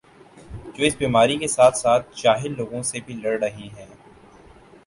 جو 0.75 0.83
اس 0.85 0.95
بیماری 0.99 1.35
کے 1.37 1.47
ساتھ 1.47 1.77
ساتھ 1.77 2.09
جاہل 2.21 2.55
لوگوں 2.57 2.81
سے 2.83 2.99
بھی 3.05 3.13
لڑ 3.15 3.37
رہے 3.39 3.67
ہیں 3.69 3.85